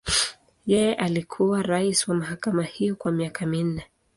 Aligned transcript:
Yeye 0.65 0.93
alikuwa 0.95 1.61
rais 1.63 2.07
wa 2.07 2.15
mahakama 2.15 2.63
hiyo 2.63 2.95
kwa 2.95 3.11
miaka 3.11 3.45
minne. 3.45 3.85